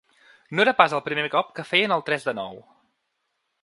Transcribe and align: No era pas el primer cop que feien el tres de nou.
No 0.55 0.63
era 0.63 0.73
pas 0.79 0.95
el 1.01 1.03
primer 1.09 1.27
cop 1.35 1.53
que 1.59 1.67
feien 1.75 1.97
el 1.99 2.05
tres 2.09 2.29
de 2.31 2.37
nou. 2.43 2.63